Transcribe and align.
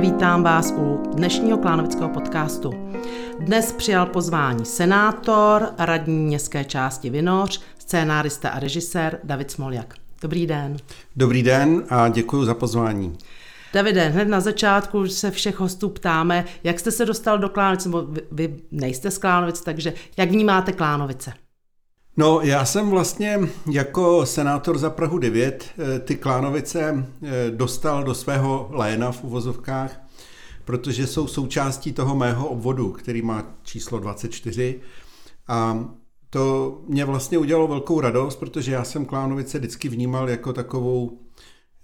vítám 0.00 0.42
vás 0.42 0.74
u 0.76 1.02
dnešního 1.14 1.58
Klánovického 1.58 2.08
podcastu. 2.08 2.70
Dnes 3.40 3.72
přijal 3.72 4.06
pozvání 4.06 4.64
senátor, 4.64 5.68
radní 5.78 6.26
městské 6.26 6.64
části 6.64 7.10
Vinoř, 7.10 7.60
scénárista 7.78 8.48
a 8.48 8.58
režisér 8.58 9.18
David 9.24 9.50
Smoljak. 9.50 9.94
Dobrý 10.22 10.46
den. 10.46 10.76
Dobrý 11.16 11.42
den 11.42 11.84
a 11.88 12.08
děkuji 12.08 12.44
za 12.44 12.54
pozvání. 12.54 13.16
Davide, 13.72 14.08
hned 14.08 14.28
na 14.28 14.40
začátku 14.40 15.08
se 15.08 15.30
všech 15.30 15.60
hostů 15.60 15.88
ptáme, 15.88 16.44
jak 16.64 16.80
jste 16.80 16.90
se 16.90 17.04
dostal 17.04 17.38
do 17.38 17.48
Klánovic, 17.48 17.84
nebo 17.84 18.02
vy, 18.02 18.22
vy 18.32 18.56
nejste 18.70 19.10
z 19.10 19.18
Klánovic, 19.18 19.60
takže 19.60 19.92
jak 20.16 20.30
vnímáte 20.30 20.72
Klánovice? 20.72 21.32
No, 22.18 22.40
já 22.42 22.64
jsem 22.64 22.90
vlastně 22.90 23.40
jako 23.70 24.26
senátor 24.26 24.78
za 24.78 24.90
Prahu 24.90 25.18
9 25.18 25.70
eh, 25.78 25.98
ty 25.98 26.16
Klánovice 26.16 27.06
eh, 27.22 27.50
dostal 27.50 28.04
do 28.04 28.14
svého 28.14 28.68
léna 28.72 29.12
v 29.12 29.24
uvozovkách, 29.24 30.00
protože 30.64 31.06
jsou 31.06 31.26
součástí 31.26 31.92
toho 31.92 32.16
mého 32.16 32.48
obvodu, 32.48 32.92
který 32.92 33.22
má 33.22 33.54
číslo 33.62 33.98
24. 33.98 34.80
A 35.48 35.88
to 36.30 36.78
mě 36.88 37.04
vlastně 37.04 37.38
udělalo 37.38 37.68
velkou 37.68 38.00
radost, 38.00 38.36
protože 38.36 38.72
já 38.72 38.84
jsem 38.84 39.04
Klánovice 39.04 39.58
vždycky 39.58 39.88
vnímal 39.88 40.30
jako 40.30 40.52
takovou, 40.52 41.18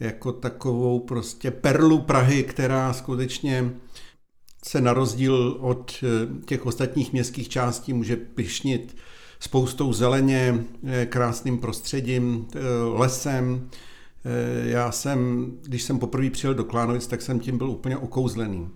jako 0.00 0.32
takovou 0.32 1.00
prostě 1.00 1.50
perlu 1.50 1.98
Prahy, 1.98 2.42
která 2.42 2.92
skutečně 2.92 3.72
se 4.64 4.80
na 4.80 4.92
rozdíl 4.92 5.56
od 5.60 5.92
eh, 6.02 6.44
těch 6.44 6.66
ostatních 6.66 7.12
městských 7.12 7.48
částí 7.48 7.92
může 7.92 8.16
pišnit 8.16 8.96
spoustou 9.42 9.92
zeleně, 9.92 10.64
eh, 10.86 11.06
krásným 11.06 11.58
prostředím, 11.58 12.46
eh, 12.54 12.58
lesem. 12.92 13.68
Eh, 14.24 14.68
já 14.68 14.92
jsem, 14.92 15.50
když 15.62 15.82
jsem 15.82 15.98
poprvé 15.98 16.30
přijel 16.30 16.54
do 16.54 16.64
Klánovic, 16.64 17.06
tak 17.06 17.22
jsem 17.22 17.40
tím 17.40 17.58
byl 17.58 17.70
úplně 17.70 17.96
okouzlený. 17.96 18.68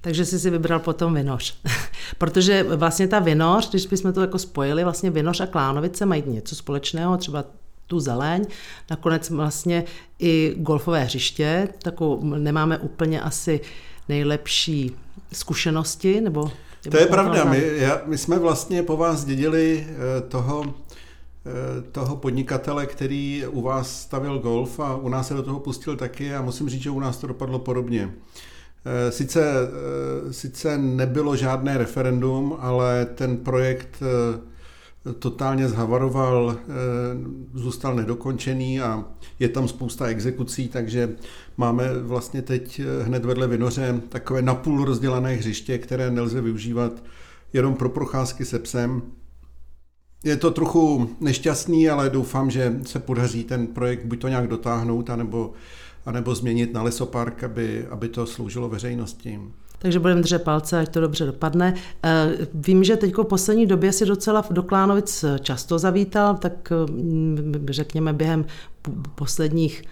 Takže 0.00 0.24
jsi 0.24 0.38
si 0.38 0.50
vybral 0.50 0.80
potom 0.80 1.14
Vinoř. 1.14 1.60
Protože 2.18 2.62
vlastně 2.62 3.08
ta 3.08 3.18
Vinoř, 3.18 3.70
když 3.70 3.86
bychom 3.86 4.12
to 4.12 4.20
jako 4.20 4.38
spojili, 4.38 4.84
vlastně 4.84 5.10
Vinoř 5.10 5.40
a 5.40 5.46
Klánovice 5.46 6.06
mají 6.06 6.22
něco 6.26 6.56
společného, 6.56 7.16
třeba 7.16 7.44
tu 7.86 8.00
zeleň, 8.00 8.44
nakonec 8.90 9.30
vlastně 9.30 9.84
i 10.18 10.54
golfové 10.56 11.04
hřiště, 11.04 11.68
takovou 11.82 12.24
nemáme 12.24 12.78
úplně 12.78 13.20
asi 13.20 13.60
nejlepší 14.08 14.96
zkušenosti, 15.32 16.20
nebo 16.20 16.50
to 16.90 16.98
je 16.98 17.06
pravda. 17.06 17.44
My, 17.44 17.70
já, 17.76 18.00
my 18.06 18.18
jsme 18.18 18.38
vlastně 18.38 18.82
po 18.82 18.96
vás 18.96 19.24
dědili 19.24 19.86
eh, 19.88 20.20
toho, 20.20 20.64
eh, 20.66 21.82
toho 21.92 22.16
podnikatele, 22.16 22.86
který 22.86 23.44
u 23.50 23.62
vás 23.62 24.00
stavil 24.00 24.38
golf 24.38 24.80
a 24.80 24.96
u 24.96 25.08
nás 25.08 25.28
se 25.28 25.34
do 25.34 25.42
toho 25.42 25.60
pustil 25.60 25.96
taky 25.96 26.34
a 26.34 26.42
musím 26.42 26.68
říct, 26.68 26.82
že 26.82 26.90
u 26.90 27.00
nás 27.00 27.16
to 27.16 27.26
dopadlo 27.26 27.58
podobně. 27.58 28.14
Eh, 28.84 29.12
sice, 29.12 29.44
sice 30.30 30.78
nebylo 30.78 31.36
žádné 31.36 31.78
referendum, 31.78 32.56
ale 32.60 33.06
ten 33.06 33.36
projekt 33.36 34.02
totálně 35.18 35.68
zhavaroval, 35.68 36.56
eh, 36.58 36.64
zůstal 37.54 37.94
nedokončený 37.94 38.80
a 38.80 39.04
je 39.38 39.48
tam 39.48 39.68
spousta 39.68 40.06
exekucí, 40.06 40.68
takže 40.68 41.16
máme 41.56 41.98
vlastně 41.98 42.42
teď 42.42 42.80
eh, 42.80 43.02
hned 43.02 43.24
vedle 43.24 43.48
Vinoře 43.48 44.00
takové 44.08 44.42
napůl 44.42 44.84
rozdělané 44.84 45.34
hřiště, 45.34 45.78
které 45.78 46.10
nelze 46.10 46.40
využívat 46.40 46.92
jenom 47.52 47.74
pro 47.74 47.88
procházky 47.88 48.44
se 48.44 48.58
psem. 48.58 49.02
Je 50.24 50.36
to 50.36 50.50
trochu 50.50 51.10
nešťastný, 51.20 51.88
ale 51.88 52.10
doufám, 52.10 52.50
že 52.50 52.80
se 52.86 52.98
podaří 52.98 53.44
ten 53.44 53.66
projekt 53.66 54.04
buď 54.04 54.20
to 54.20 54.28
nějak 54.28 54.48
dotáhnout, 54.48 55.10
anebo, 55.10 55.52
anebo 56.06 56.34
změnit 56.34 56.72
na 56.72 56.82
lesopark, 56.82 57.44
aby, 57.44 57.86
aby 57.86 58.08
to 58.08 58.26
sloužilo 58.26 58.68
veřejnosti 58.68 59.40
takže 59.78 59.98
budeme 59.98 60.20
držet 60.20 60.42
palce, 60.42 60.80
ať 60.80 60.88
to 60.88 61.00
dobře 61.00 61.26
dopadne. 61.26 61.74
Eh, 62.02 62.28
vím, 62.54 62.84
že 62.84 62.96
teď 62.96 63.14
v 63.14 63.24
poslední 63.24 63.66
době 63.66 63.92
si 63.92 64.06
docela 64.06 64.44
do 64.50 64.62
Klánovic 64.62 65.24
často 65.40 65.78
zavítal, 65.78 66.36
tak 66.36 66.70
mm, 66.70 67.66
řekněme 67.70 68.12
během 68.12 68.44
posledních 69.14 69.82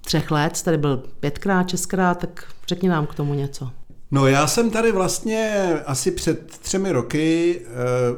třech 0.00 0.30
let, 0.30 0.62
tady 0.62 0.78
byl 0.78 1.02
pětkrát, 1.20 1.68
šestkrát, 1.68 2.18
tak 2.18 2.44
řekni 2.68 2.88
nám 2.88 3.06
k 3.06 3.14
tomu 3.14 3.34
něco. 3.34 3.70
No 4.10 4.26
já 4.26 4.46
jsem 4.46 4.70
tady 4.70 4.92
vlastně 4.92 5.72
asi 5.86 6.10
před 6.10 6.58
třemi 6.58 6.92
roky 6.92 7.60
eh, 7.60 7.70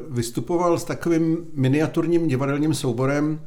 vystupoval 0.09 0.79
s 0.79 0.83
takovým 0.83 1.37
miniaturním 1.53 2.27
divadelním 2.27 2.73
souborem, 2.73 3.39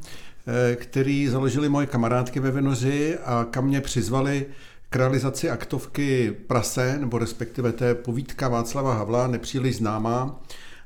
eh, 0.47 0.75
který 0.75 1.27
založili 1.27 1.69
moje 1.69 1.87
kamarádky 1.87 2.39
ve 2.39 2.51
Vinoři 2.51 3.17
a 3.25 3.45
kam 3.51 3.65
mě 3.65 3.81
přizvali 3.81 4.45
k 4.93 4.95
realizaci 4.95 5.49
aktovky 5.49 6.35
Prase, 6.47 6.97
nebo 6.99 7.17
respektive 7.17 7.71
té 7.71 7.95
povídka 7.95 8.47
Václava 8.47 8.93
Havla, 8.93 9.27
nepříliš 9.27 9.77
známá. 9.77 10.41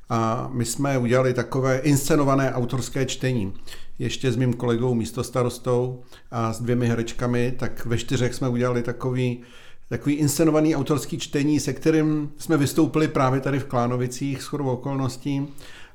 A 0.09 0.49
my 0.53 0.65
jsme 0.65 0.97
udělali 0.97 1.33
takové 1.33 1.77
inscenované 1.77 2.53
autorské 2.53 3.05
čtení. 3.05 3.53
Ještě 3.99 4.31
s 4.31 4.35
mým 4.35 4.53
kolegou 4.53 4.93
místostarostou 4.93 6.03
a 6.31 6.53
s 6.53 6.61
dvěmi 6.61 6.87
herečkami, 6.87 7.53
tak 7.59 7.85
ve 7.85 7.97
čtyřech 7.97 8.33
jsme 8.33 8.49
udělali 8.49 8.83
takový, 8.83 9.41
takový 9.89 10.15
inscenovaný 10.15 10.75
autorský 10.75 11.17
čtení, 11.17 11.59
se 11.59 11.73
kterým 11.73 12.31
jsme 12.37 12.57
vystoupili 12.57 13.07
právě 13.07 13.41
tady 13.41 13.59
v 13.59 13.65
Klánovicích 13.65 14.43
s 14.43 14.45
chodou 14.45 14.65
okolností. 14.65 15.47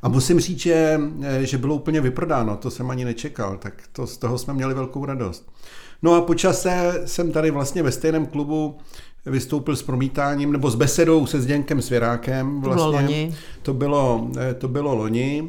A 0.03 0.09
musím 0.09 0.41
říct, 0.41 0.59
že, 0.59 1.01
že 1.41 1.59
bylo 1.59 1.75
úplně 1.75 2.01
vyprodáno, 2.01 2.57
to 2.57 2.71
jsem 2.71 2.91
ani 2.91 3.05
nečekal, 3.05 3.57
tak 3.59 3.75
to, 3.93 4.07
z 4.07 4.17
toho 4.17 4.39
jsme 4.39 4.55
měli 4.55 4.75
velkou 4.75 5.05
radost. 5.05 5.51
No 6.03 6.15
a 6.15 6.21
po 6.21 6.35
čase 6.35 7.03
jsem 7.05 7.33
tady 7.33 7.51
vlastně 7.51 7.83
ve 7.83 7.93
stejném 7.93 8.27
klubu 8.27 8.79
vystoupil 9.27 9.77
s 9.77 9.83
promítáním, 9.83 10.53
nebo 10.53 10.71
s 10.71 10.75
besedou 10.75 11.27
se 11.27 11.41
Zděnkem 11.41 11.83
Svěrákem. 11.83 12.61
Vlastně. 12.61 12.83
To 12.83 12.91
bylo 12.91 13.03
loni. 13.03 13.35
To 13.63 13.75
bylo, 13.75 14.31
eh, 14.39 14.55
to 14.55 14.69
bylo 14.69 14.95
loni. 14.95 15.49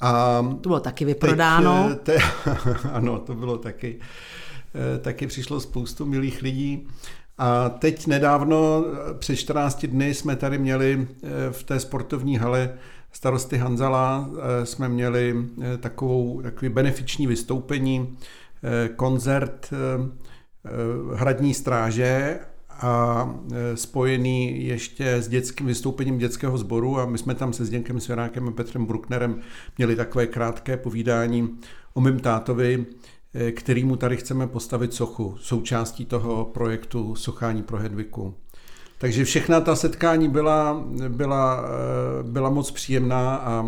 A 0.00 0.42
to 0.60 0.68
bylo 0.68 0.80
taky 0.80 1.04
vyprodáno. 1.04 1.88
Teď, 1.88 2.00
te, 2.02 2.18
ano, 2.92 3.18
to 3.18 3.34
bylo 3.34 3.58
taky. 3.58 4.00
Eh, 4.74 4.98
taky 4.98 5.26
přišlo 5.26 5.60
spoustu 5.60 6.06
milých 6.06 6.42
lidí. 6.42 6.88
A 7.38 7.68
teď 7.68 8.06
nedávno, 8.06 8.84
před 9.18 9.36
14 9.36 9.86
dny, 9.86 10.14
jsme 10.14 10.36
tady 10.36 10.58
měli 10.58 11.08
eh, 11.08 11.28
v 11.50 11.62
té 11.62 11.80
sportovní 11.80 12.36
hale 12.36 12.74
starosty 13.12 13.58
Hanzala, 13.58 14.30
jsme 14.64 14.88
měli 14.88 15.46
takovou, 15.80 16.42
takový 16.42 16.68
benefiční 16.68 17.26
vystoupení 17.26 18.16
Eh, 18.16 18.45
koncert 18.96 19.72
eh, 19.72 19.76
eh, 20.64 20.70
hradní 21.16 21.54
stráže 21.54 22.38
a 22.70 23.34
spojený 23.74 24.66
ještě 24.66 25.14
s 25.14 25.28
dětským 25.28 25.66
vystoupením 25.66 26.18
dětského 26.18 26.58
sboru 26.58 26.98
a 26.98 27.06
my 27.06 27.18
jsme 27.18 27.34
tam 27.34 27.52
se 27.52 27.64
Zděnkem 27.64 28.00
Svěrákem 28.00 28.48
a 28.48 28.50
Petrem 28.50 28.86
Brucknerem 28.86 29.40
měli 29.78 29.96
takové 29.96 30.26
krátké 30.26 30.76
povídání 30.76 31.58
o 31.94 32.00
mém 32.00 32.18
tátovi, 32.18 32.86
kterýmu 33.52 33.96
tady 33.96 34.16
chceme 34.16 34.46
postavit 34.46 34.94
sochu, 34.94 35.36
součástí 35.40 36.04
toho 36.04 36.44
projektu 36.44 37.14
Sochání 37.14 37.62
pro 37.62 37.78
Hedviku. 37.78 38.34
Takže 38.98 39.24
všechna 39.24 39.60
ta 39.60 39.76
setkání 39.76 40.28
byla, 40.28 40.84
byla, 41.08 41.64
byla 42.22 42.50
moc 42.50 42.70
příjemná 42.70 43.36
a 43.36 43.64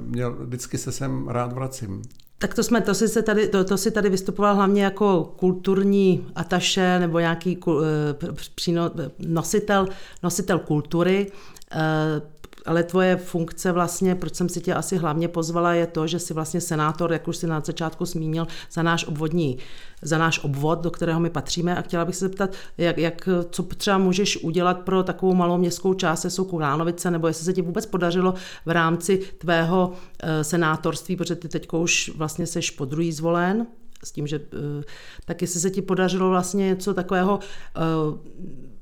měl, 0.00 0.36
vždycky 0.40 0.78
se 0.78 0.92
sem 0.92 1.28
rád 1.28 1.52
vracím. 1.52 2.02
Tak 2.42 2.54
to 2.54 2.62
jsme, 2.62 2.80
to 2.80 2.94
si, 2.94 3.08
se 3.08 3.22
tady, 3.22 3.48
to, 3.48 3.64
to 3.64 3.78
si 3.78 3.90
tady 3.90 4.10
vystupoval 4.10 4.54
hlavně 4.54 4.84
jako 4.84 5.32
kulturní 5.36 6.26
ataše 6.34 6.98
nebo 6.98 7.18
nějaký 7.18 7.58
eh, 7.68 8.32
příno, 8.54 8.90
nositel, 9.18 9.86
nositel 10.22 10.58
kultury. 10.58 11.32
Eh, 11.72 12.22
ale 12.66 12.82
tvoje 12.82 13.16
funkce 13.16 13.72
vlastně, 13.72 14.14
proč 14.14 14.34
jsem 14.34 14.48
si 14.48 14.60
tě 14.60 14.74
asi 14.74 14.96
hlavně 14.96 15.28
pozvala, 15.28 15.74
je 15.74 15.86
to, 15.86 16.06
že 16.06 16.18
jsi 16.18 16.34
vlastně 16.34 16.60
senátor, 16.60 17.12
jak 17.12 17.28
už 17.28 17.36
si 17.36 17.46
na 17.46 17.60
začátku 17.60 18.04
zmínil, 18.04 18.46
za 18.72 18.82
náš 18.82 19.06
obvodní, 19.06 19.58
za 20.02 20.18
náš 20.18 20.44
obvod, 20.44 20.80
do 20.80 20.90
kterého 20.90 21.20
my 21.20 21.30
patříme 21.30 21.76
a 21.76 21.82
chtěla 21.82 22.04
bych 22.04 22.16
se 22.16 22.24
zeptat, 22.24 22.50
jak, 22.78 22.98
jak, 22.98 23.28
co 23.50 23.62
třeba 23.62 23.98
můžeš 23.98 24.44
udělat 24.44 24.80
pro 24.80 25.02
takovou 25.02 25.34
malou 25.34 25.58
městskou 25.58 25.94
část, 25.94 26.26
jsou 26.28 26.44
Kulánovice, 26.44 27.10
nebo 27.10 27.26
jestli 27.26 27.44
se 27.44 27.52
ti 27.52 27.62
vůbec 27.62 27.86
podařilo 27.86 28.34
v 28.66 28.70
rámci 28.70 29.20
tvého 29.38 29.92
eh, 30.22 30.44
senátorství, 30.44 31.16
protože 31.16 31.36
ty 31.36 31.48
teď 31.48 31.68
už 31.72 32.12
vlastně 32.16 32.46
seš 32.46 32.70
po 32.70 32.84
druhý 32.84 33.12
zvolen, 33.12 33.66
s 34.04 34.12
tím, 34.12 34.26
že 34.26 34.40
eh, 34.52 34.84
tak 35.24 35.42
jestli 35.42 35.60
se 35.60 35.70
ti 35.70 35.82
podařilo 35.82 36.30
vlastně 36.30 36.66
něco 36.66 36.94
takového, 36.94 37.38
eh, 37.76 37.80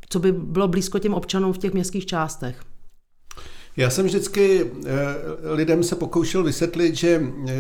co 0.08 0.19
by 0.19 0.32
bylo 0.32 0.69
blízko 0.69 0.99
těm 0.99 1.14
občanům 1.14 1.52
v 1.52 1.58
těch 1.58 1.72
městských 1.72 2.06
částech. 2.06 2.62
Já 3.80 3.90
jsem 3.90 4.06
vždycky 4.06 4.70
eh, 4.86 5.52
lidem 5.52 5.82
se 5.82 5.96
pokoušel 5.96 6.44
vysvětlit, 6.44 6.96
že 6.96 7.22
eh, 7.48 7.54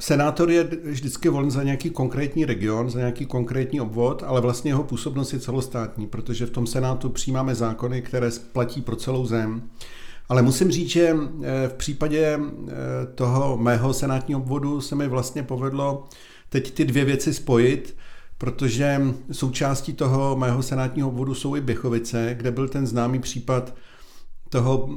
senátor 0.00 0.50
je 0.50 0.64
vždycky 0.84 1.28
volen 1.28 1.50
za 1.50 1.62
nějaký 1.62 1.90
konkrétní 1.90 2.44
region, 2.44 2.90
za 2.90 2.98
nějaký 2.98 3.26
konkrétní 3.26 3.80
obvod, 3.80 4.22
ale 4.26 4.40
vlastně 4.40 4.70
jeho 4.70 4.84
působnost 4.84 5.32
je 5.32 5.38
celostátní, 5.38 6.06
protože 6.06 6.46
v 6.46 6.50
tom 6.50 6.66
senátu 6.66 7.08
přijímáme 7.08 7.54
zákony, 7.54 8.02
které 8.02 8.30
platí 8.52 8.82
pro 8.82 8.96
celou 8.96 9.26
zem. 9.26 9.62
Ale 10.28 10.42
musím 10.42 10.70
říct, 10.70 10.88
že 10.88 11.08
eh, 11.08 11.68
v 11.68 11.74
případě 11.74 12.40
toho 13.14 13.56
mého 13.56 13.94
senátního 13.94 14.40
obvodu 14.40 14.80
se 14.80 14.94
mi 14.94 15.08
vlastně 15.08 15.42
povedlo 15.42 16.08
teď 16.48 16.74
ty 16.74 16.84
dvě 16.84 17.04
věci 17.04 17.34
spojit, 17.34 17.96
protože 18.38 19.00
součástí 19.32 19.92
toho 19.92 20.36
mého 20.36 20.62
senátního 20.62 21.08
obvodu 21.08 21.34
jsou 21.34 21.56
i 21.56 21.60
Běchovice, 21.60 22.34
kde 22.34 22.50
byl 22.50 22.68
ten 22.68 22.86
známý 22.86 23.18
případ 23.18 23.74
toho 24.54 24.88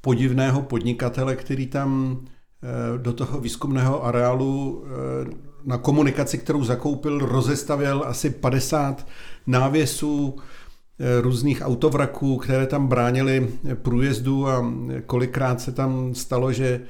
podivného 0.00 0.62
podnikatele, 0.62 1.36
který 1.36 1.66
tam 1.66 2.18
eh, 2.18 2.98
do 2.98 3.12
toho 3.12 3.40
výzkumného 3.40 4.04
areálu 4.04 4.84
eh, 4.84 5.34
na 5.64 5.78
komunikaci, 5.78 6.38
kterou 6.38 6.64
zakoupil, 6.64 7.18
rozestavěl 7.18 8.04
asi 8.06 8.30
50 8.30 9.06
návěsů 9.46 10.36
eh, 10.36 11.20
různých 11.20 11.62
autovraků, 11.62 12.36
které 12.36 12.66
tam 12.66 12.86
bránily 12.86 13.48
průjezdu 13.74 14.48
a 14.48 14.72
kolikrát 15.06 15.60
se 15.60 15.72
tam 15.72 16.14
stalo, 16.14 16.52
že 16.52 16.80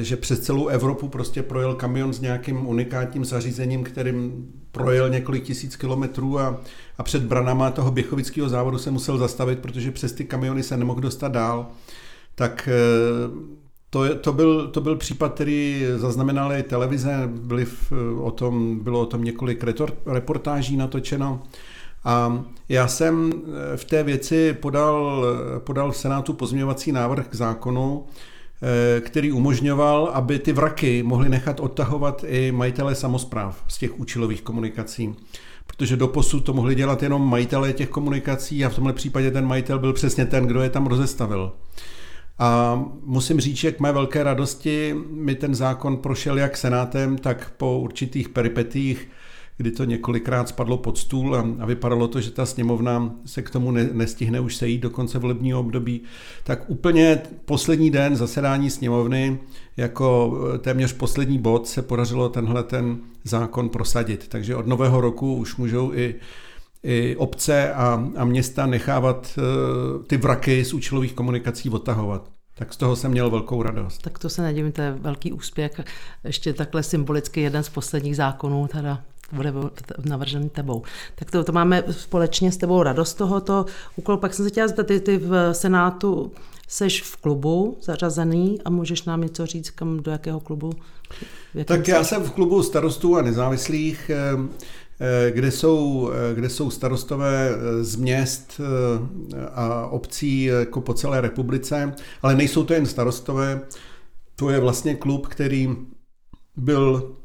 že 0.00 0.16
přes 0.16 0.40
celou 0.40 0.66
Evropu 0.66 1.08
prostě 1.08 1.42
projel 1.42 1.74
kamion 1.74 2.12
s 2.12 2.20
nějakým 2.20 2.66
unikátním 2.66 3.24
zařízením, 3.24 3.84
kterým 3.84 4.46
projel 4.72 5.08
několik 5.08 5.44
tisíc 5.44 5.76
kilometrů 5.76 6.38
a, 6.38 6.60
a 6.98 7.02
před 7.02 7.22
branama 7.22 7.70
toho 7.70 7.90
Běchovického 7.90 8.48
závodu 8.48 8.78
se 8.78 8.90
musel 8.90 9.18
zastavit, 9.18 9.58
protože 9.58 9.90
přes 9.90 10.12
ty 10.12 10.24
kamiony 10.24 10.62
se 10.62 10.76
nemohl 10.76 11.00
dostat 11.00 11.32
dál 11.32 11.66
tak 12.36 12.68
eh, 12.68 13.30
to, 13.90 14.14
to, 14.14 14.32
byl, 14.32 14.68
to 14.68 14.80
byl 14.80 14.96
případ, 14.96 15.34
který 15.34 15.86
zaznamenaly 15.96 16.62
televize, 16.62 17.22
byly 17.26 17.64
v, 17.64 17.92
o 18.20 18.30
tom, 18.30 18.80
bylo 18.80 19.00
o 19.00 19.06
tom 19.06 19.24
několik 19.24 19.64
reportáží 20.06 20.76
natočeno. 20.76 21.42
A 22.04 22.44
já 22.68 22.88
jsem 22.88 23.32
eh, 23.32 23.76
v 23.76 23.84
té 23.84 24.02
věci 24.02 24.52
podal, 24.52 25.24
podal 25.58 25.92
v 25.92 25.96
Senátu 25.96 26.32
pozměňovací 26.32 26.92
návrh 26.92 27.28
k 27.28 27.34
zákonu, 27.34 28.06
eh, 28.06 28.35
který 29.00 29.32
umožňoval, 29.32 30.10
aby 30.14 30.38
ty 30.38 30.52
vraky 30.52 31.02
mohli 31.02 31.28
nechat 31.28 31.60
odtahovat 31.60 32.24
i 32.28 32.52
majitele 32.52 32.94
samozpráv 32.94 33.64
z 33.68 33.78
těch 33.78 34.00
účelových 34.00 34.42
komunikací. 34.42 35.14
Protože 35.66 35.96
do 35.96 36.08
posud 36.08 36.40
to 36.40 36.52
mohli 36.52 36.74
dělat 36.74 37.02
jenom 37.02 37.30
majitelé 37.30 37.72
těch 37.72 37.88
komunikací 37.88 38.64
a 38.64 38.68
v 38.68 38.74
tomhle 38.74 38.92
případě 38.92 39.30
ten 39.30 39.46
majitel 39.46 39.78
byl 39.78 39.92
přesně 39.92 40.26
ten, 40.26 40.46
kdo 40.46 40.62
je 40.62 40.70
tam 40.70 40.86
rozestavil. 40.86 41.52
A 42.38 42.82
musím 43.04 43.40
říct, 43.40 43.56
že 43.56 43.72
k 43.72 43.80
mé 43.80 43.92
velké 43.92 44.22
radosti 44.22 44.94
mi 45.10 45.34
ten 45.34 45.54
zákon 45.54 45.96
prošel 45.96 46.38
jak 46.38 46.56
senátem, 46.56 47.18
tak 47.18 47.52
po 47.56 47.78
určitých 47.78 48.28
peripetích, 48.28 49.08
kdy 49.56 49.70
to 49.70 49.84
několikrát 49.84 50.48
spadlo 50.48 50.76
pod 50.76 50.98
stůl 50.98 51.36
a, 51.36 51.46
a 51.58 51.66
vypadalo 51.66 52.08
to, 52.08 52.20
že 52.20 52.30
ta 52.30 52.46
sněmovna 52.46 53.14
se 53.26 53.42
k 53.42 53.50
tomu 53.50 53.70
ne, 53.70 53.88
nestihne 53.92 54.40
už 54.40 54.56
sejít 54.56 54.80
do 54.80 54.90
konce 54.90 55.18
volebního 55.18 55.60
období, 55.60 56.00
tak 56.44 56.70
úplně 56.70 57.22
poslední 57.44 57.90
den 57.90 58.16
zasedání 58.16 58.70
sněmovny 58.70 59.38
jako 59.76 60.38
téměř 60.60 60.92
poslední 60.92 61.38
bod 61.38 61.68
se 61.68 61.82
podařilo 61.82 62.28
tenhle 62.28 62.62
ten 62.62 62.98
zákon 63.24 63.68
prosadit. 63.68 64.28
Takže 64.28 64.56
od 64.56 64.66
nového 64.66 65.00
roku 65.00 65.36
už 65.36 65.56
můžou 65.56 65.92
i 65.94 66.14
i 66.82 67.16
obce 67.16 67.74
a, 67.74 68.10
a 68.16 68.24
města 68.24 68.66
nechávat 68.66 69.38
uh, 69.38 70.04
ty 70.04 70.16
vraky 70.16 70.64
z 70.64 70.74
účelových 70.74 71.12
komunikací 71.12 71.70
odtahovat. 71.70 72.30
Tak 72.54 72.72
z 72.72 72.76
toho 72.76 72.96
jsem 72.96 73.10
měl 73.10 73.30
velkou 73.30 73.62
radost. 73.62 74.02
Tak 74.02 74.18
to 74.18 74.28
se 74.28 74.42
nedivím, 74.42 74.72
to 74.72 74.82
je 74.82 74.92
velký 74.92 75.32
úspěch. 75.32 75.80
Ještě 76.24 76.52
takhle 76.52 76.82
symbolicky 76.82 77.40
jeden 77.40 77.62
z 77.62 77.68
posledních 77.68 78.16
zákonů 78.16 78.66
teda 78.66 79.02
bude 79.32 79.52
navržený 80.04 80.48
tebou. 80.48 80.82
Tak 81.14 81.30
to, 81.30 81.44
to 81.44 81.52
máme 81.52 81.84
společně 81.90 82.52
s 82.52 82.56
tebou 82.56 82.82
radost 82.82 83.14
tohoto 83.14 83.66
úkolu. 83.96 84.18
Pak 84.18 84.34
jsem 84.34 84.44
se 84.44 84.50
chtěla 84.50 84.68
zeptat, 84.68 84.86
ty, 84.86 85.00
ty 85.00 85.18
v 85.18 85.54
Senátu 85.54 86.32
seš 86.68 87.02
v 87.02 87.16
klubu 87.16 87.78
zařazený 87.82 88.58
a 88.64 88.70
můžeš 88.70 89.02
nám 89.02 89.20
něco 89.20 89.46
říct, 89.46 89.70
kam, 89.70 90.02
do 90.02 90.10
jakého 90.10 90.40
klubu? 90.40 90.72
Tak 91.64 91.88
já 91.88 92.04
jsem 92.04 92.22
v 92.22 92.30
klubu 92.30 92.62
starostů 92.62 93.16
a 93.16 93.22
nezávislých. 93.22 94.10
Eh, 95.00 95.30
kde 95.30 95.50
jsou, 95.50 96.10
eh, 96.12 96.34
kde 96.34 96.48
jsou 96.48 96.70
starostové 96.70 97.50
eh, 97.50 97.84
z 97.84 97.96
měst 97.96 98.60
a 99.54 99.86
obcí 99.86 100.44
jako 100.44 100.80
po 100.80 100.94
celé 100.94 101.20
republice, 101.20 101.94
ale 102.22 102.34
nejsou 102.34 102.64
to 102.64 102.74
jen 102.74 102.86
starostové, 102.86 103.60
to 104.36 104.50
je 104.50 104.60
vlastně 104.60 104.94
klub, 104.94 105.26
který 105.26 105.76
byl 106.56 107.16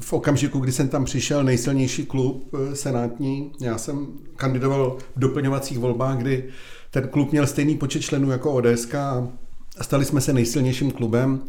v 0.00 0.12
okamžiku, 0.12 0.58
kdy 0.58 0.72
jsem 0.72 0.88
tam 0.88 1.04
přišel, 1.04 1.44
nejsilnější 1.44 2.06
klub 2.06 2.54
senátní. 2.74 3.52
Já 3.60 3.78
jsem 3.78 4.06
kandidoval 4.36 4.96
v 5.16 5.20
doplňovacích 5.20 5.78
volbách, 5.78 6.18
kdy 6.18 6.44
ten 6.90 7.08
klub 7.08 7.32
měl 7.32 7.46
stejný 7.46 7.76
počet 7.76 8.00
členů 8.00 8.30
jako 8.30 8.52
ODS 8.52 8.94
a 8.94 9.28
stali 9.82 10.04
jsme 10.04 10.20
se 10.20 10.32
nejsilnějším 10.32 10.90
klubem. 10.90 11.42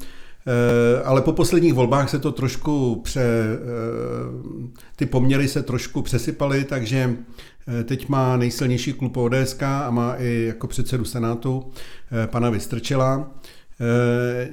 Eh, 0.47 1.03
ale 1.03 1.21
po 1.21 1.33
posledních 1.33 1.73
volbách 1.73 2.09
se 2.09 2.19
to 2.19 2.31
trošku 2.31 3.01
pře, 3.03 3.21
eh, 3.21 3.57
ty 4.95 5.05
poměry 5.05 5.47
se 5.47 5.63
trošku 5.63 6.01
přesypaly, 6.01 6.63
takže 6.63 7.15
eh, 7.67 7.83
teď 7.83 8.09
má 8.09 8.37
nejsilnější 8.37 8.93
klub 8.93 9.17
ODS 9.17 9.61
a 9.61 9.91
má 9.91 10.15
i 10.15 10.43
jako 10.47 10.67
předsedu 10.67 11.05
Senátu 11.05 11.71
pana 12.25 12.49
Vystrčela. 12.49 13.31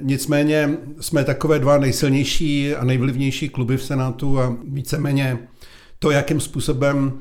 Nicméně 0.01 0.77
jsme 0.99 1.23
takové 1.23 1.59
dva 1.59 1.77
nejsilnější 1.77 2.75
a 2.75 2.83
nejvlivnější 2.83 3.49
kluby 3.49 3.77
v 3.77 3.83
Senátu 3.83 4.39
a 4.39 4.57
víceméně 4.67 5.39
to, 5.99 6.11
jakým 6.11 6.39
způsobem 6.39 7.13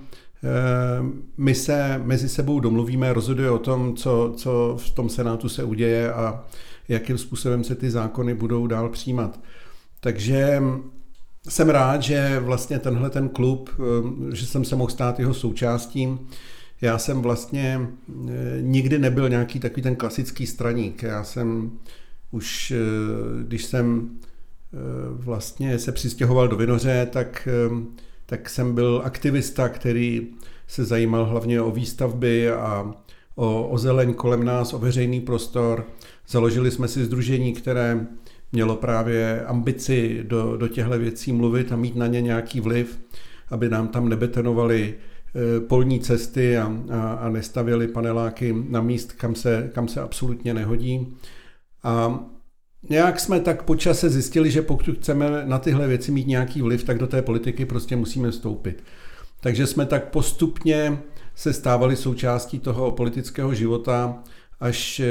my 1.36 1.54
se 1.54 2.00
mezi 2.04 2.28
sebou 2.28 2.60
domluvíme, 2.60 3.12
rozhoduje 3.12 3.50
o 3.50 3.58
tom, 3.58 3.96
co, 3.96 4.32
co 4.36 4.76
v 4.80 4.90
tom 4.90 5.08
Senátu 5.08 5.48
se 5.48 5.64
uděje 5.64 6.12
a 6.12 6.44
jakým 6.88 7.18
způsobem 7.18 7.64
se 7.64 7.74
ty 7.74 7.90
zákony 7.90 8.34
budou 8.34 8.66
dál 8.66 8.88
přijímat. 8.88 9.40
Takže 10.00 10.62
jsem 11.48 11.70
rád, 11.70 12.02
že 12.02 12.40
vlastně 12.40 12.78
tenhle 12.78 13.10
ten 13.10 13.28
klub, 13.28 13.70
eh, 13.78 14.36
že 14.36 14.46
jsem 14.46 14.64
se 14.64 14.76
mohl 14.76 14.90
stát 14.90 15.18
jeho 15.18 15.34
součástí. 15.34 16.18
Já 16.80 16.98
jsem 16.98 17.22
vlastně 17.22 17.80
eh, 17.80 18.58
nikdy 18.60 18.98
nebyl 18.98 19.28
nějaký 19.28 19.60
takový 19.60 19.82
ten 19.82 19.96
klasický 19.96 20.46
straník. 20.46 21.02
Já 21.02 21.24
jsem 21.24 21.70
už, 22.30 22.70
eh, 22.70 23.44
když 23.44 23.64
jsem 23.64 24.10
vlastně 25.10 25.78
se 25.78 25.92
přistěhoval 25.92 26.48
do 26.48 26.56
Vinoře, 26.56 27.08
tak, 27.12 27.48
tak 28.26 28.48
jsem 28.48 28.74
byl 28.74 29.02
aktivista, 29.04 29.68
který 29.68 30.28
se 30.66 30.84
zajímal 30.84 31.24
hlavně 31.24 31.60
o 31.60 31.70
výstavby 31.70 32.50
a 32.50 32.94
o, 33.34 33.68
o 33.68 33.78
zeleň 33.78 34.14
kolem 34.14 34.44
nás, 34.44 34.72
o 34.72 34.78
veřejný 34.78 35.20
prostor. 35.20 35.86
Založili 36.28 36.70
jsme 36.70 36.88
si 36.88 37.04
združení, 37.04 37.52
které 37.52 38.06
mělo 38.52 38.76
právě 38.76 39.44
ambici 39.44 40.20
do, 40.22 40.56
do 40.56 40.68
těchto 40.68 40.98
věcí 40.98 41.32
mluvit 41.32 41.72
a 41.72 41.76
mít 41.76 41.96
na 41.96 42.06
ně 42.06 42.20
nějaký 42.20 42.60
vliv, 42.60 43.00
aby 43.50 43.68
nám 43.68 43.88
tam 43.88 44.08
nebetonovali 44.08 44.94
e, 44.94 44.94
polní 45.68 46.00
cesty 46.00 46.58
a, 46.58 46.72
a, 46.90 47.12
a 47.12 47.28
nestavěli 47.28 47.88
paneláky 47.88 48.54
na 48.68 48.80
míst, 48.80 49.12
kam 49.12 49.34
se, 49.34 49.70
kam 49.74 49.88
se 49.88 50.00
absolutně 50.00 50.54
nehodí. 50.54 51.16
A 51.82 52.24
nějak 52.90 53.20
jsme 53.20 53.40
tak 53.40 53.62
počase 53.62 54.10
zjistili, 54.10 54.50
že 54.50 54.62
pokud 54.62 54.98
chceme 54.98 55.42
na 55.44 55.58
tyhle 55.58 55.88
věci 55.88 56.12
mít 56.12 56.26
nějaký 56.26 56.62
vliv, 56.62 56.84
tak 56.84 56.98
do 56.98 57.06
té 57.06 57.22
politiky 57.22 57.64
prostě 57.64 57.96
musíme 57.96 58.30
vstoupit. 58.30 58.84
Takže 59.40 59.66
jsme 59.66 59.86
tak 59.86 60.10
postupně 60.10 60.98
se 61.34 61.52
stávali 61.52 61.96
součástí 61.96 62.58
toho 62.58 62.90
politického 62.90 63.54
života, 63.54 64.22
až, 64.60 65.00
eh, 65.00 65.06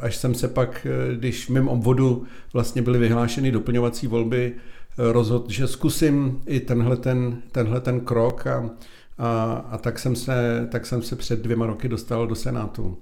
až 0.00 0.16
jsem 0.16 0.34
se 0.34 0.48
pak, 0.48 0.86
eh, 0.86 1.16
když 1.16 1.46
v 1.46 1.50
mém 1.50 1.68
obvodu 1.68 2.24
vlastně 2.52 2.82
byly 2.82 2.98
vyhlášeny 2.98 3.52
doplňovací 3.52 4.06
volby, 4.06 4.54
eh, 4.54 5.12
rozhodl, 5.12 5.50
že 5.50 5.66
zkusím 5.66 6.40
i 6.46 6.60
tenhle 6.60 6.96
ten, 6.96 7.42
tenhle 7.52 7.80
ten 7.80 8.00
krok 8.00 8.46
a, 8.46 8.70
a, 9.18 9.52
a 9.70 9.78
tak, 9.78 9.98
jsem 9.98 10.16
se, 10.16 10.68
tak 10.70 10.86
jsem 10.86 11.02
se 11.02 11.16
před 11.16 11.42
dvěma 11.42 11.66
roky 11.66 11.88
dostal 11.88 12.26
do 12.26 12.34
Senátu. 12.34 12.98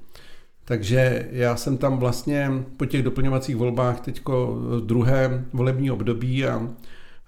Takže 0.65 1.29
já 1.33 1.57
jsem 1.57 1.77
tam 1.77 1.99
vlastně 1.99 2.51
po 2.77 2.87
těch 2.87 3.03
doplňovacích 3.03 3.57
volbách 3.57 4.01
teďko 4.01 4.59
druhé 4.85 5.45
volební 5.53 5.91
období 5.91 6.47
a, 6.47 6.69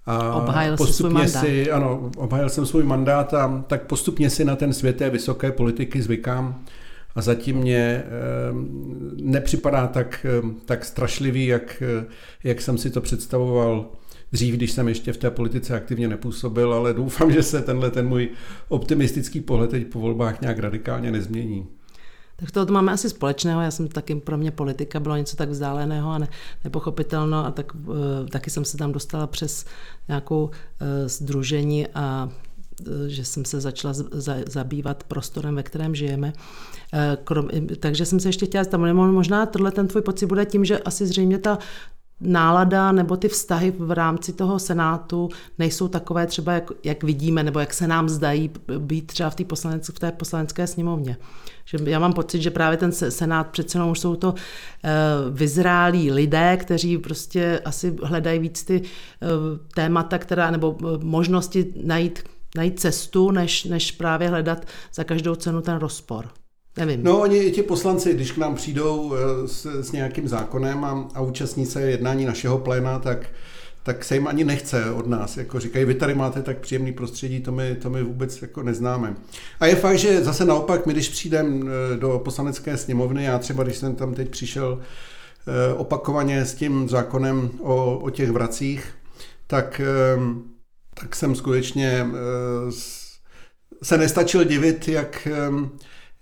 a 0.07 0.35
obhájil 0.35 0.77
postupně 0.77 1.29
si, 1.29 1.71
ano, 1.71 2.11
obhájil 2.17 2.49
jsem 2.49 2.67
svůj 2.67 2.83
mandát 2.83 3.35
a 3.35 3.65
tak 3.67 3.83
postupně 3.83 4.31
si 4.31 4.45
na 4.45 4.57
ten 4.57 4.73
svět 4.73 4.97
té 4.97 5.11
vysoké 5.11 5.53
politiky 5.53 6.03
zvykám. 6.03 6.65
A 7.15 7.23
zatím 7.23 7.57
mě 7.57 8.05
nepřipadá 9.17 9.87
tak, 9.87 10.27
tak 10.65 10.85
strašlivý, 10.85 11.47
jak, 11.47 11.83
jak 12.45 12.61
jsem 12.61 12.79
si 12.79 12.91
to 12.91 13.01
představoval 13.01 13.87
dřív, 14.33 14.55
když 14.55 14.73
jsem 14.73 14.89
ještě 14.89 15.13
v 15.13 15.17
té 15.17 15.31
politice 15.31 15.77
aktivně 15.77 16.09
nepůsobil, 16.09 16.75
ale 16.75 16.95
doufám, 16.95 17.33
že 17.33 17.43
se 17.43 17.63
tenhle 17.63 17.91
ten 17.91 18.09
můj 18.09 18.29
optimistický 18.69 19.41
pohled 19.41 19.71
teď 19.71 19.87
po 19.87 20.01
volbách 20.01 20.41
nějak 20.41 20.59
radikálně 20.59 21.11
nezmění. 21.11 21.67
Tak 22.41 22.51
to 22.51 22.67
máme 22.67 22.93
asi 22.93 23.11
společného. 23.11 23.61
Já 23.61 23.71
jsem 23.71 23.89
taky, 23.89 24.15
pro 24.15 24.37
mě 24.37 24.51
politika 24.51 25.01
bylo 25.01 25.17
něco 25.17 25.37
tak 25.37 25.49
vzdáleného 25.49 26.11
a 26.11 26.19
ne, 26.19 26.29
nepochopitelno 26.65 27.47
a 27.47 27.51
tak, 27.51 27.75
uh, 27.75 27.97
taky 28.31 28.51
jsem 28.51 28.65
se 28.65 28.77
tam 28.77 28.93
dostala 28.93 29.27
přes 29.27 29.65
nějakou 30.09 30.51
združení 31.07 31.87
a 31.87 32.29
eh, 32.81 33.09
že 33.09 33.25
jsem 33.25 33.45
se 33.45 33.61
začala 33.61 33.95
zabývat 34.47 35.05
prostorem, 35.05 35.55
ve 35.55 35.63
kterém 35.63 35.95
žijeme. 35.95 36.33
Krom, 37.25 37.49
takže 37.81 38.07
jsem 38.07 38.21
se 38.21 38.29
ještě 38.29 38.47
chtěla, 38.47 38.65
tam 38.65 38.97
možná 38.97 39.47
tohle 39.47 39.71
ten 39.71 39.89
tvůj 39.89 40.03
pocit 40.03 40.27
bude 40.27 40.47
tím, 40.47 40.65
že 40.65 40.79
asi 40.79 41.07
zřejmě 41.07 41.39
ta 41.39 41.59
nálada 42.21 42.93
nebo 42.93 43.17
ty 43.17 43.29
vztahy 43.29 43.73
v 43.79 43.91
rámci 43.91 44.33
toho 44.33 44.59
senátu 44.59 45.29
nejsou 45.59 45.89
takové 45.89 46.27
třeba, 46.27 46.53
jak, 46.53 46.71
jak 46.85 47.05
vidíme, 47.05 47.43
nebo 47.43 47.61
jak 47.61 47.75
se 47.75 47.87
nám 47.87 48.09
zdají 48.09 48.51
být 48.79 49.07
třeba 49.07 49.31
v, 49.31 49.35
té 49.35 49.45
poslanec, 49.45 49.89
v 49.89 49.99
té 49.99 50.13
poslanecké 50.13 50.67
sněmovně. 50.67 51.17
Že 51.65 51.79
já 51.85 51.99
mám 51.99 52.13
pocit, 52.13 52.43
že 52.43 52.51
právě 52.51 52.79
ten 52.79 52.93
senát 52.93 53.47
přece 53.47 53.79
jenom 53.79 53.91
už 53.91 54.01
jsou 54.01 54.17
to 54.17 54.29
uh, 54.29 54.37
vyzrálí 55.31 56.13
lidé, 56.13 56.57
kteří 56.57 56.99
prostě 56.99 57.61
asi 57.65 57.97
hledají 58.03 58.39
víc 58.39 58.65
ty 58.65 58.81
uh, 58.81 58.89
témata, 59.75 60.19
která, 60.19 60.51
nebo 60.51 60.71
uh, 60.71 61.03
možnosti 61.03 61.75
najít, 61.85 62.23
najít 62.57 62.81
cestu, 62.81 63.31
než, 63.31 63.65
než 63.65 63.93
právě 63.93 64.29
hledat 64.29 64.67
za 64.95 65.05
každou 65.05 65.35
cenu 65.35 65.61
ten 65.61 65.77
rozpor. 65.77 66.29
Nevím. 66.79 67.01
No, 67.03 67.21
oni, 67.21 67.51
ti 67.51 67.63
poslanci, 67.63 68.15
když 68.15 68.33
k 68.33 68.39
nám 68.39 68.55
přijdou 68.55 69.15
s, 69.47 69.67
s 69.83 69.93
nějakým 69.93 70.29
zákonem 70.29 70.85
a, 70.85 71.09
a 71.15 71.21
účastní 71.21 71.67
se 71.67 71.83
jednání 71.83 72.25
našeho 72.25 72.59
pléna, 72.59 72.99
tak 72.99 73.27
tak 73.89 74.05
se 74.05 74.15
jim 74.15 74.29
ani 74.29 74.45
nechce 74.45 74.91
od 74.91 75.07
nás. 75.07 75.37
Jako 75.37 75.61
říkají, 75.61 75.85
vy 75.85 75.95
tady 75.95 76.15
máte 76.15 76.43
tak 76.43 76.59
příjemný 76.59 76.93
prostředí, 76.93 77.41
to 77.41 77.53
my, 77.53 77.75
to 77.75 77.91
my 77.91 78.03
vůbec 78.03 78.43
jako 78.43 78.63
neznáme. 78.63 79.17
A 79.61 79.67
je 79.67 79.77
fakt, 79.77 79.99
že 79.99 80.25
zase 80.25 80.45
naopak, 80.45 80.87
my 80.87 80.93
když 80.93 81.09
přijdeme 81.09 81.67
do 81.99 82.19
poslanecké 82.25 82.77
sněmovny, 82.77 83.25
já 83.25 83.39
třeba, 83.39 83.65
když 83.65 83.77
jsem 83.77 83.95
tam 83.95 84.15
teď 84.15 84.29
přišel 84.29 84.81
eh, 84.81 85.75
opakovaně 85.75 86.45
s 86.45 86.55
tím 86.55 86.89
zákonem 86.89 87.51
o, 87.61 87.99
o 87.99 88.11
těch 88.11 88.31
vracích, 88.31 88.93
tak, 89.47 89.81
tak 91.01 91.17
jsem 91.17 91.35
skutečně 91.35 92.07
eh, 92.07 92.73
se 93.83 93.99
nestačil 93.99 94.45
divit, 94.45 94.89
jak 94.89 95.29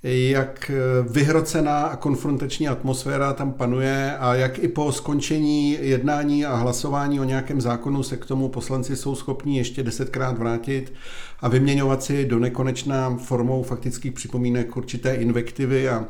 jak 0.02 0.70
vyhrocená 1.10 1.80
a 1.80 1.96
konfrontační 1.96 2.68
atmosféra 2.68 3.32
tam 3.32 3.52
panuje 3.52 4.16
a 4.16 4.34
jak 4.34 4.58
i 4.58 4.68
po 4.68 4.92
skončení 4.92 5.78
jednání 5.80 6.44
a 6.46 6.54
hlasování 6.54 7.20
o 7.20 7.24
nějakém 7.24 7.60
zákonu 7.60 8.02
se 8.02 8.16
k 8.16 8.26
tomu 8.26 8.48
poslanci 8.48 8.96
jsou 8.96 9.14
schopni 9.14 9.58
ještě 9.58 9.82
desetkrát 9.82 10.38
vrátit 10.38 10.92
a 11.40 11.48
vyměňovat 11.48 12.02
si 12.02 12.24
do 12.24 12.38
nekonečná 12.38 13.16
formou 13.16 13.62
faktických 13.62 14.12
připomínek 14.12 14.76
určité 14.76 15.14
invektivy 15.14 15.88
a, 15.88 16.04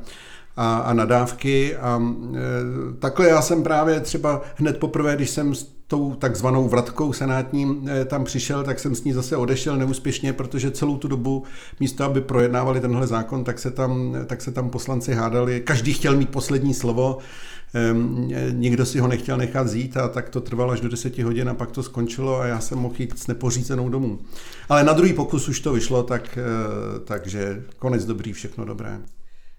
a, 0.56 0.76
a 0.76 0.92
nadávky. 0.92 1.76
A 1.76 2.02
e, 2.02 2.38
takhle 2.98 3.28
já 3.28 3.42
jsem 3.42 3.62
právě 3.62 4.00
třeba 4.00 4.42
hned 4.56 4.78
poprvé, 4.78 5.16
když 5.16 5.30
jsem 5.30 5.54
tou 5.88 6.14
takzvanou 6.14 6.68
vratkou 6.68 7.12
senátním 7.12 7.88
eh, 7.88 8.04
tam 8.04 8.24
přišel, 8.24 8.64
tak 8.64 8.78
jsem 8.78 8.94
s 8.94 9.04
ní 9.04 9.12
zase 9.12 9.36
odešel 9.36 9.76
neúspěšně, 9.76 10.32
protože 10.32 10.70
celou 10.70 10.96
tu 10.96 11.08
dobu 11.08 11.42
místo, 11.80 12.04
aby 12.04 12.20
projednávali 12.20 12.80
tenhle 12.80 13.06
zákon, 13.06 13.44
tak 13.44 13.58
se 13.58 13.70
tam, 13.70 14.16
tak 14.26 14.42
se 14.42 14.52
tam 14.52 14.70
poslanci 14.70 15.14
hádali. 15.14 15.60
Každý 15.60 15.92
chtěl 15.92 16.16
mít 16.16 16.28
poslední 16.28 16.74
slovo, 16.74 17.18
ehm, 17.74 18.28
nikdo 18.50 18.86
si 18.86 18.98
ho 18.98 19.08
nechtěl 19.08 19.36
nechat 19.36 19.68
zít 19.68 19.96
a 19.96 20.08
tak 20.08 20.28
to 20.28 20.40
trvalo 20.40 20.72
až 20.72 20.80
do 20.80 20.88
deseti 20.88 21.22
hodin 21.22 21.48
a 21.48 21.54
pak 21.54 21.70
to 21.70 21.82
skončilo 21.82 22.40
a 22.40 22.46
já 22.46 22.60
jsem 22.60 22.78
mohl 22.78 22.94
jít 22.98 23.18
s 23.18 23.26
nepořízenou 23.26 23.88
domů. 23.88 24.18
Ale 24.68 24.84
na 24.84 24.92
druhý 24.92 25.12
pokus 25.12 25.48
už 25.48 25.60
to 25.60 25.72
vyšlo, 25.72 26.02
tak, 26.02 26.38
eh, 26.38 26.98
takže 27.04 27.62
konec 27.78 28.04
dobrý, 28.04 28.32
všechno 28.32 28.64
dobré 28.64 29.00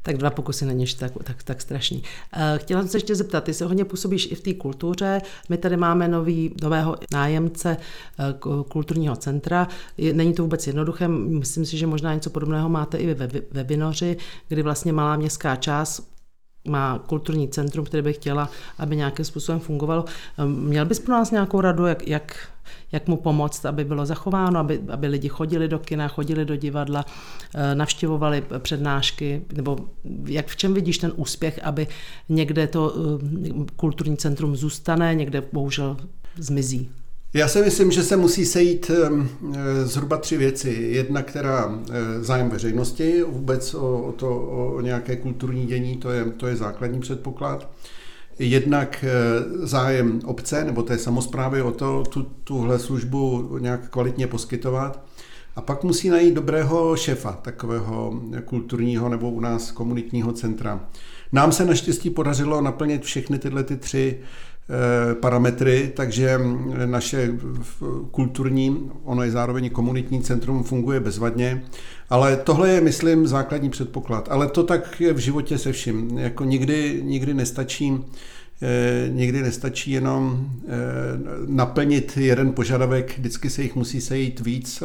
tak 0.07 0.17
dva 0.17 0.29
pokusy 0.29 0.65
není 0.65 0.85
tak, 0.99 1.11
tak, 1.23 1.43
tak 1.43 1.61
strašný. 1.61 2.03
Eh, 2.33 2.57
chtěla 2.57 2.81
jsem 2.81 2.89
se 2.89 2.97
ještě 2.97 3.15
zeptat, 3.15 3.43
ty 3.43 3.53
se 3.53 3.65
hodně 3.65 3.85
působíš 3.85 4.31
i 4.31 4.35
v 4.35 4.41
té 4.41 4.53
kultuře. 4.53 5.21
My 5.49 5.57
tady 5.57 5.77
máme 5.77 6.07
nový, 6.07 6.55
nového 6.61 6.95
nájemce 7.13 7.77
eh, 8.19 8.23
kulturního 8.69 9.15
centra. 9.15 9.67
Není 10.13 10.33
to 10.33 10.41
vůbec 10.41 10.67
jednoduché, 10.67 11.07
myslím 11.07 11.65
si, 11.65 11.77
že 11.77 11.87
možná 11.87 12.13
něco 12.13 12.29
podobného 12.29 12.69
máte 12.69 12.97
i 12.97 13.13
ve 13.13 13.29
webinoři, 13.51 14.17
kdy 14.47 14.61
vlastně 14.61 14.93
malá 14.93 15.15
městská 15.15 15.55
část 15.55 16.16
má 16.67 16.99
kulturní 16.99 17.49
centrum, 17.49 17.85
které 17.85 18.03
by 18.03 18.13
chtěla, 18.13 18.49
aby 18.77 18.95
nějakým 18.95 19.25
způsobem 19.25 19.59
fungovalo. 19.59 20.05
Eh, 20.37 20.45
měl 20.45 20.85
bys 20.85 20.99
pro 20.99 21.13
nás 21.13 21.31
nějakou 21.31 21.61
radu, 21.61 21.85
jak, 21.85 22.07
jak 22.07 22.49
jak 22.91 23.07
mu 23.07 23.17
pomoct, 23.17 23.65
aby 23.65 23.83
bylo 23.83 24.05
zachováno, 24.05 24.59
aby, 24.59 24.79
aby 24.89 25.07
lidi 25.07 25.29
chodili 25.29 25.67
do 25.67 25.79
kina, 25.79 26.07
chodili 26.07 26.45
do 26.45 26.55
divadla, 26.55 27.05
eh, 27.55 27.75
navštěvovali 27.75 28.43
přednášky, 28.59 29.41
nebo 29.53 29.77
jak 30.25 30.47
v 30.47 30.55
čem 30.55 30.73
vidíš 30.73 30.97
ten 30.97 31.13
úspěch, 31.15 31.59
aby 31.63 31.87
někde 32.29 32.67
to 32.67 32.93
eh, 32.95 33.65
kulturní 33.75 34.17
centrum 34.17 34.55
zůstane, 34.55 35.15
někde 35.15 35.43
bohužel 35.51 35.97
zmizí? 36.37 36.89
Já 37.33 37.47
si 37.47 37.61
myslím, 37.61 37.91
že 37.91 38.03
se 38.03 38.17
musí 38.17 38.45
sejít 38.45 38.91
eh, 38.91 39.85
zhruba 39.85 40.17
tři 40.17 40.37
věci. 40.37 40.69
Jedna, 40.69 41.21
která 41.21 41.79
zájem 42.21 42.49
veřejnosti, 42.49 43.23
vůbec 43.23 43.73
o, 43.73 44.03
o, 44.03 44.11
to, 44.11 44.41
o 44.41 44.81
nějaké 44.81 45.15
kulturní 45.15 45.65
dění, 45.65 45.97
to 45.97 46.11
je, 46.11 46.25
to 46.25 46.47
je 46.47 46.55
základní 46.55 46.99
předpoklad 46.99 47.69
jednak 48.39 49.05
eh, 49.07 49.67
zájem 49.67 50.21
obce 50.25 50.63
nebo 50.65 50.83
té 50.83 50.97
samozprávy 50.97 51.61
o 51.61 51.71
to 51.71 52.03
tu, 52.09 52.23
tuhle 52.23 52.79
službu 52.79 53.49
nějak 53.59 53.89
kvalitně 53.89 54.27
poskytovat. 54.27 55.03
A 55.55 55.61
pak 55.61 55.83
musí 55.83 56.09
najít 56.09 56.33
dobrého 56.33 56.97
šefa 56.97 57.31
takového 57.31 58.21
kulturního 58.45 59.09
nebo 59.09 59.31
u 59.31 59.39
nás 59.39 59.71
komunitního 59.71 60.31
centra. 60.31 60.89
Nám 61.31 61.51
se 61.51 61.65
naštěstí 61.65 62.09
podařilo 62.09 62.61
naplnit 62.61 63.03
všechny 63.03 63.39
tyhle 63.39 63.63
ty 63.63 63.77
tři 63.77 64.19
eh, 64.19 64.25
parametry, 65.21 65.91
takže 65.95 66.39
naše 66.85 67.33
kulturní, 68.11 68.91
ono 69.03 69.23
je 69.23 69.31
zároveň 69.31 69.69
komunitní 69.69 70.21
centrum, 70.21 70.63
funguje 70.63 70.99
bezvadně, 70.99 71.63
ale 72.09 72.37
tohle 72.37 72.69
je, 72.69 72.81
myslím, 72.81 73.27
základní 73.27 73.69
předpoklad. 73.69 74.27
Ale 74.31 74.47
to 74.47 74.63
tak 74.63 75.01
je 75.01 75.13
v 75.13 75.17
životě 75.17 75.57
se 75.57 75.71
vším. 75.71 76.17
Jako 76.17 76.43
nikdy, 76.43 77.01
nikdy 77.03 77.33
nestačí 77.33 78.03
eh, 78.61 79.09
nikdy 79.09 79.41
nestačí 79.41 79.91
jenom 79.91 80.49
eh, 80.55 80.67
naplnit 81.47 82.17
jeden 82.17 82.53
požadavek, 82.53 83.17
vždycky 83.17 83.49
se 83.49 83.63
jich 83.63 83.75
musí 83.75 84.01
sejít 84.01 84.39
víc, 84.39 84.83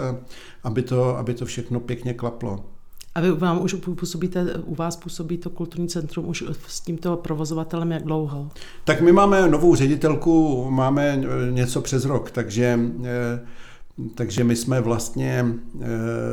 aby 0.62 0.82
to, 0.82 1.18
aby 1.18 1.34
to 1.34 1.46
všechno 1.46 1.80
pěkně 1.80 2.14
klaplo. 2.14 2.71
A 3.14 3.20
vy 3.20 3.30
vám 3.30 3.62
už 3.62 3.74
působíte, 3.74 4.46
u 4.64 4.74
vás 4.74 4.96
působí 4.96 5.38
to 5.38 5.50
kulturní 5.50 5.88
centrum 5.88 6.28
už 6.28 6.44
s 6.68 6.80
tímto 6.80 7.16
provozovatelem 7.16 7.92
jak 7.92 8.02
dlouho? 8.02 8.48
Tak 8.84 9.00
my 9.00 9.12
máme 9.12 9.48
novou 9.48 9.74
ředitelku, 9.74 10.66
máme 10.70 11.22
něco 11.50 11.80
přes 11.80 12.04
rok, 12.04 12.30
takže 12.30 12.78
takže 14.14 14.44
my 14.44 14.56
jsme 14.56 14.80
vlastně 14.80 15.44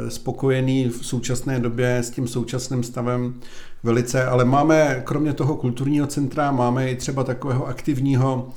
spokojení 0.08 0.90
v 0.90 1.06
současné 1.06 1.60
době 1.60 1.98
s 1.98 2.10
tím 2.10 2.28
současným 2.28 2.84
stavem 2.84 3.40
velice, 3.84 4.26
ale 4.26 4.46
máme 4.46 5.02
kromě 5.06 5.34
toho 5.34 5.56
kulturního 5.56 6.08
centra, 6.08 6.52
máme 6.52 6.92
i 6.92 6.96
třeba 6.96 7.24
takového 7.24 7.68
aktivního 7.68 8.50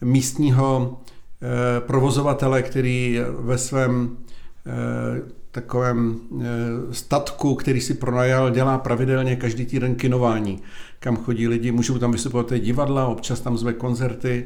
místního 0.00 1.00
provozovatele, 1.78 2.62
který 2.62 3.20
ve 3.38 3.58
svém 3.58 4.16
takovém 5.56 6.16
eh, 6.40 6.44
statku, 6.90 7.54
který 7.54 7.80
si 7.80 7.94
pronajal, 7.94 8.50
dělá 8.50 8.78
pravidelně 8.78 9.36
každý 9.36 9.66
týden 9.66 9.94
kinování, 9.94 10.58
kam 10.98 11.16
chodí 11.16 11.48
lidi, 11.48 11.72
můžou 11.72 11.98
tam 11.98 12.12
vystupovat 12.12 12.52
divadla, 12.54 13.06
občas 13.06 13.40
tam 13.40 13.58
zve 13.58 13.72
koncerty. 13.72 14.44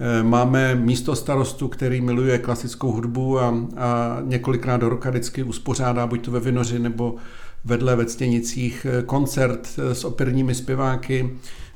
Eh, 0.00 0.22
máme 0.22 0.74
místo 0.74 1.16
starostu, 1.16 1.68
který 1.68 2.00
miluje 2.00 2.38
klasickou 2.38 2.92
hudbu 2.92 3.40
a, 3.40 3.48
a 3.76 4.18
několikrát 4.24 4.76
do 4.76 4.88
roka 4.88 5.10
vždycky 5.10 5.42
uspořádá, 5.42 6.06
buď 6.06 6.24
to 6.24 6.30
ve 6.30 6.40
Vinoři 6.40 6.78
nebo 6.78 7.16
vedle 7.64 7.96
ve 7.96 8.06
Ctěnicích, 8.06 8.86
eh, 8.90 9.02
koncert 9.02 9.78
s 9.92 10.04
operními 10.04 10.54
zpěváky. 10.54 11.30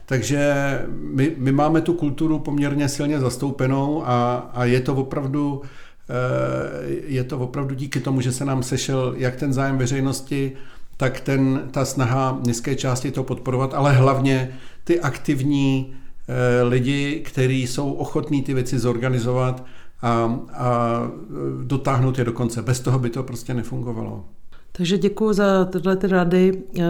Takže 0.07 0.55
my, 0.91 1.35
my 1.37 1.53
máme 1.53 1.81
tu 1.81 1.95
kulturu 1.95 2.39
poměrně 2.39 2.89
silně 2.89 3.21
zastoupenou 3.21 4.03
a, 4.07 4.37
a 4.55 4.65
je 4.65 4.81
to 4.81 4.95
opravdu 4.95 5.63
je 7.07 7.25
to 7.25 7.39
opravdu 7.39 7.75
díky 7.75 8.01
tomu, 8.01 8.21
že 8.21 8.33
se 8.33 8.45
nám 8.45 8.63
sešel 8.63 9.15
jak 9.17 9.37
ten 9.37 9.53
zájem 9.53 9.79
veřejnosti, 9.79 10.53
tak 10.97 11.21
ten, 11.21 11.69
ta 11.71 11.85
snaha 11.85 12.39
městské 12.45 12.75
části 12.75 13.11
to 13.11 13.25
podporovat, 13.25 13.75
ale 13.75 13.93
hlavně 13.93 14.59
ty 14.85 15.01
aktivní 15.01 15.95
eh, 16.29 16.63
lidi, 16.63 17.23
kteří 17.25 17.67
jsou 17.67 17.93
ochotní 17.93 18.43
ty 18.43 18.55
věci 18.55 18.79
zorganizovat 18.79 19.65
a, 20.03 20.41
a 20.53 21.01
dotáhnout 21.65 22.19
je 22.19 22.25
do 22.25 22.33
konce. 22.33 22.63
Bez 22.63 22.81
toho 22.81 22.99
by 22.99 23.11
to 23.11 23.23
prostě 23.23 23.55
nefungovalo. 23.55 24.25
Takže 24.73 24.99
děkuji 24.99 25.33
za 25.33 25.65
tyhle 25.65 25.97
ty 25.97 26.07
rady. 26.07 26.63
Eh, 26.79 26.83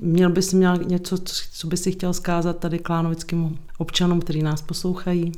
měl 0.00 0.30
bys 0.30 0.52
měl 0.52 0.76
něco, 0.76 1.18
co 1.52 1.66
by 1.66 1.76
si 1.76 1.92
chtěl 1.92 2.12
zkázat 2.12 2.58
tady 2.58 2.78
klánovickým 2.78 3.58
občanům, 3.78 4.20
kteří 4.20 4.42
nás 4.42 4.62
poslouchají? 4.62 5.32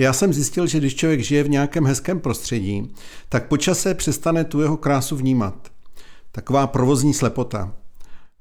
Já 0.00 0.12
jsem 0.12 0.32
zjistil, 0.32 0.66
že 0.66 0.78
když 0.78 0.94
člověk 0.94 1.20
žije 1.20 1.42
v 1.42 1.48
nějakém 1.48 1.86
hezkém 1.86 2.20
prostředí, 2.20 2.94
tak 3.28 3.48
počase 3.48 3.94
přestane 3.94 4.44
tu 4.44 4.60
jeho 4.60 4.76
krásu 4.76 5.16
vnímat. 5.16 5.68
Taková 6.32 6.66
provozní 6.66 7.14
slepota. 7.14 7.72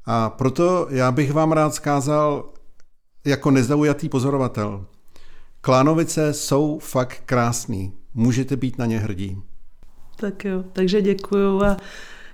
A 0.05 0.29
proto 0.29 0.87
já 0.89 1.11
bych 1.11 1.33
vám 1.33 1.51
rád 1.51 1.73
zkázal 1.73 2.49
jako 3.25 3.51
nezaujatý 3.51 4.09
pozorovatel. 4.09 4.85
Klánovice 5.61 6.33
jsou 6.33 6.79
fakt 6.79 7.21
krásný. 7.25 7.93
Můžete 8.13 8.55
být 8.55 8.77
na 8.77 8.85
ně 8.85 8.99
hrdí. 8.99 9.41
Tak 10.15 10.45
jo, 10.45 10.63
takže 10.73 11.01
děkuju 11.01 11.63
a 11.63 11.77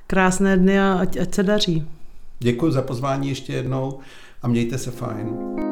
krásné 0.08 0.58
dny 0.58 0.79
a 0.79 0.98
ať, 1.01 1.17
ať 1.17 1.36
se 1.36 1.44
daří. 1.44 1.88
Děkuji 2.39 2.72
za 2.72 2.82
pozvání 2.82 3.29
ještě 3.29 3.53
jednou 3.53 4.00
a 4.41 4.48
mějte 4.48 4.77
se 4.77 4.91
fajn. 4.91 5.64